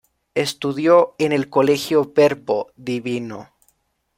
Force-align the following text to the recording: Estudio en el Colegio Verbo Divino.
Estudio 0.33 1.13
en 1.19 1.31
el 1.31 1.47
Colegio 1.47 2.11
Verbo 2.15 2.71
Divino. 2.75 3.49